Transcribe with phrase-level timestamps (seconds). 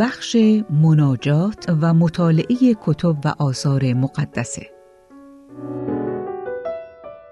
[0.00, 0.36] بخش
[0.70, 4.66] مناجات و مطالعه کتب و آثار مقدسه.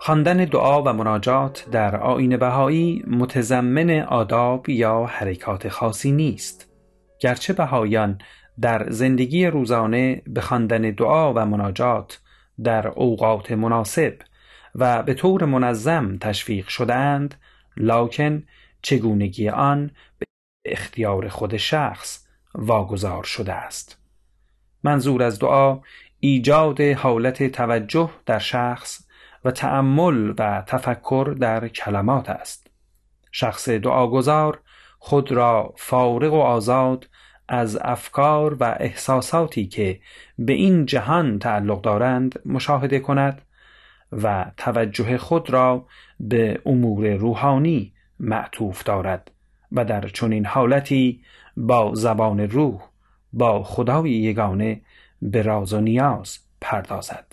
[0.01, 6.73] خواندن دعا و مناجات در آین بهایی متضمن آداب یا حرکات خاصی نیست.
[7.21, 8.19] گرچه بهایان
[8.61, 12.21] در زندگی روزانه به خواندن دعا و مناجات
[12.65, 14.19] در اوقات مناسب
[14.75, 17.35] و به طور منظم تشویق شدند
[17.77, 18.43] لاکن
[18.83, 20.27] چگونگی آن به
[20.65, 22.26] اختیار خود شخص
[22.57, 23.99] واگذار شده است.
[24.83, 25.79] منظور از دعا
[26.21, 29.07] ایجاد حالت توجه در شخص
[29.45, 32.71] و تأمل و تفکر در کلمات است.
[33.33, 34.61] شخص دعاگزار
[34.99, 37.09] خود را فارغ و آزاد
[37.49, 40.01] از افکار و احساساتی که
[40.39, 43.43] به این جهان تعلق دارند مشاهده کند
[44.13, 45.87] و توجه خود را
[46.21, 49.31] به امور روحانی معطوف دارد.
[49.73, 51.23] و در چنین حالتی
[51.57, 52.81] با زبان روح
[53.33, 54.81] با خدای یگانه
[55.23, 57.27] به راز و نیاز پردازد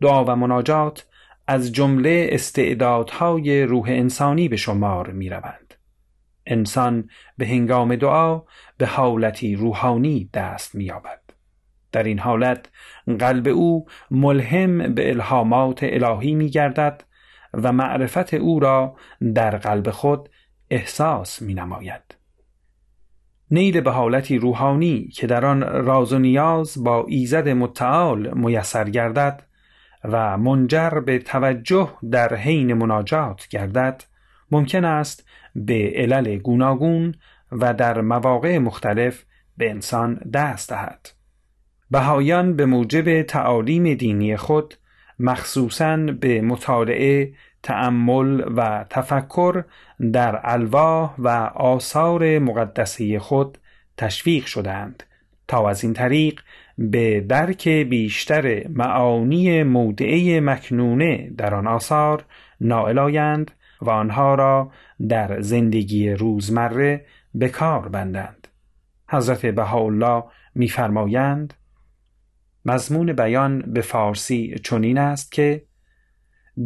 [0.00, 1.06] دعا و مناجات
[1.46, 5.74] از جمله استعدادهای روح انسانی به شمار می روند.
[6.46, 8.42] انسان به هنگام دعا
[8.78, 11.20] به حالتی روحانی دست می یابد.
[11.92, 12.68] در این حالت
[13.18, 17.04] قلب او ملهم به الهامات الهی می گردد
[17.54, 18.96] و معرفت او را
[19.34, 20.28] در قلب خود
[20.70, 22.16] احساس می نماید.
[23.50, 29.42] نیل به حالتی روحانی که در آن راز و نیاز با ایزد متعال میسر گردد
[30.04, 34.04] و منجر به توجه در حین مناجات گردد
[34.50, 37.14] ممکن است به علل گوناگون
[37.52, 39.24] و در مواقع مختلف
[39.56, 41.10] به انسان دست دهد
[41.90, 44.74] بهایان به موجب تعالیم دینی خود
[45.18, 47.32] مخصوصاً به مطالعه
[47.66, 49.64] تأمل و تفکر
[50.12, 53.58] در الواح و آثار مقدسه خود
[53.96, 55.02] تشویق شدند
[55.48, 56.40] تا از این طریق
[56.78, 62.24] به درک بیشتر معانی مودعه مکنونه در آن آثار
[62.60, 63.50] نائل آیند
[63.82, 64.70] و آنها را
[65.08, 67.04] در زندگی روزمره
[67.34, 68.48] به کار بندند.
[69.08, 71.54] حضرت بهاءالله می‌فرمایند
[72.64, 75.62] مضمون بیان به فارسی چنین است که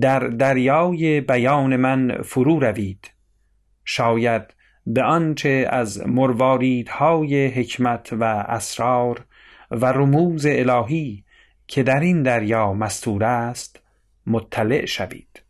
[0.00, 3.10] در دریای بیان من فرو روید.
[3.84, 4.42] شاید
[4.86, 9.24] به آنچه از مرواریدهای حکمت و اسرار
[9.70, 11.24] و رموز الهی
[11.66, 13.82] که در این دریا مستور است
[14.26, 15.42] مطلع شوید.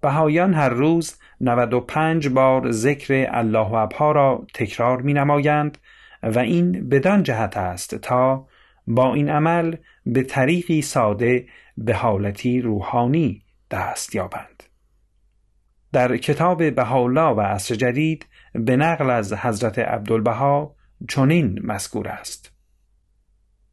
[0.00, 5.78] بهایان هر روز 95 بار ذکر الله و ابها را تکرار می نمایند
[6.22, 8.46] و این بدان جهت است تا
[8.86, 9.76] با این عمل
[10.06, 11.46] به طریقی ساده
[11.78, 14.62] به حالتی روحانی دست یابند.
[15.92, 20.76] در کتاب بهاءالله و عصر جدید به نقل از حضرت عبدالبها
[21.08, 22.54] چنین مذکور است.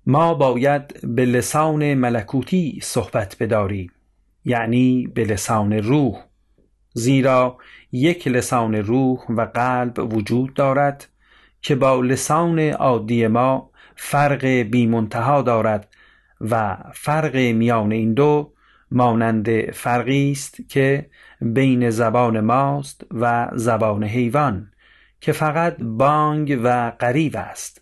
[0.05, 3.91] ما باید به لسان ملکوتی صحبت بداریم
[4.45, 6.23] یعنی به لسان روح
[6.93, 7.57] زیرا
[7.91, 11.07] یک لسان روح و قلب وجود دارد
[11.61, 15.87] که با لسان عادی ما فرق بیمنتها دارد
[16.49, 18.53] و فرق میان این دو
[18.91, 21.09] مانند فرقی است که
[21.41, 24.71] بین زبان ماست و زبان حیوان
[25.21, 27.81] که فقط بانگ و قریب است.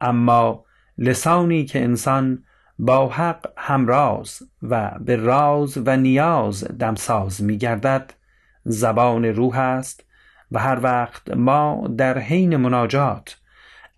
[0.00, 0.64] اما
[0.98, 2.44] لسانی که انسان
[2.78, 8.12] با حق همراز و به راز و نیاز دمساز می گردد
[8.64, 10.04] زبان روح است
[10.52, 13.38] و هر وقت ما در حین مناجات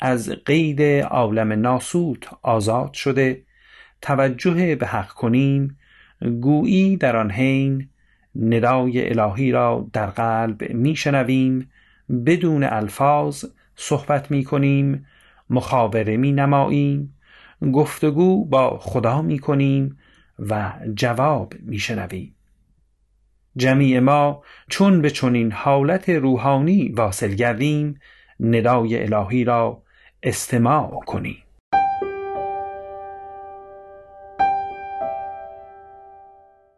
[0.00, 3.44] از قید عالم ناسوت آزاد شده
[4.04, 5.78] توجه به حق کنیم
[6.40, 7.88] گویی در آن حین
[8.36, 11.70] ندای الهی را در قلب میشنویم
[12.26, 13.44] بدون الفاظ
[13.76, 15.06] صحبت می کنیم
[15.50, 17.14] مخابره می نماییم
[17.72, 19.98] گفتگو با خدا می کنیم
[20.38, 22.34] و جواب می شنویم
[23.56, 28.00] جمیع ما چون به چنین حالت روحانی واصل گردیم
[28.40, 29.82] ندای الهی را
[30.22, 31.44] استماع کنیم.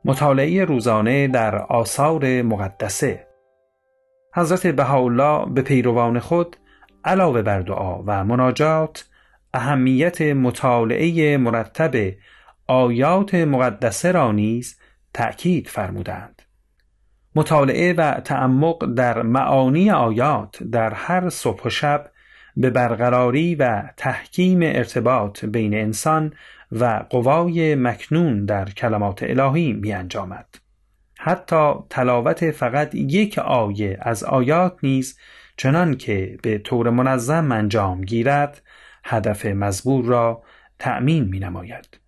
[0.07, 3.27] مطالعه روزانه در آثار مقدسه.
[4.35, 6.57] حضرت بهاءالله به پیروان خود
[7.05, 9.09] علاوه بر دعا و مناجات
[9.55, 12.13] اهمیت مطالعه مرتب
[12.67, 14.79] آیات مقدسه را نیز
[15.15, 16.43] تأکید فرمودند.
[17.35, 22.11] مطالعه و تعمق در معانی آیات در هر صبح و شب
[22.57, 26.33] به برقراری و تحکیم ارتباط بین انسان
[26.73, 30.47] و قوای مکنون در کلمات الهی می انجامد.
[31.19, 35.19] حتی تلاوت فقط یک آیه از آیات نیز
[35.57, 38.63] چنان که به طور منظم انجام گیرد
[39.05, 40.43] هدف مزبور را
[40.79, 42.01] تأمین می نماید.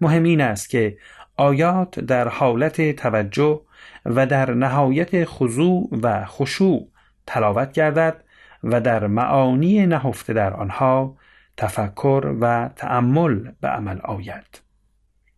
[0.00, 0.96] مهم این است که
[1.36, 3.60] آیات در حالت توجه
[4.06, 6.88] و در نهایت خضوع و خشوع
[7.26, 8.24] تلاوت گردد
[8.64, 11.16] و در معانی نهفته در آنها
[11.56, 14.60] تفکر و تأمل به عمل آید.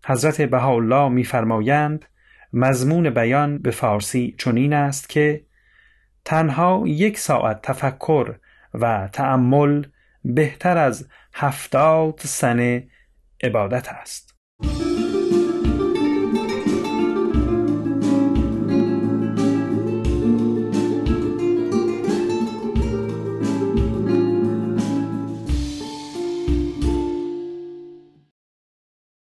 [0.06, 2.04] حضرت بهاءالله میفرمایند
[2.52, 5.44] مضمون بیان به فارسی چنین است که
[6.24, 8.34] تنها یک ساعت تفکر
[8.74, 9.86] و تأمل
[10.24, 12.88] بهتر از هفتاد سنه
[13.42, 14.33] عبادت است.